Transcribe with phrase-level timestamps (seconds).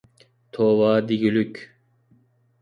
[0.55, 1.61] توۋا دېگۈلۈك!